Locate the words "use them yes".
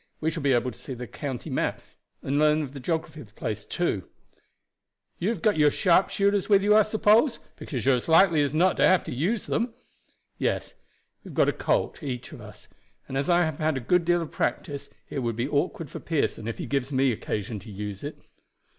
9.13-10.73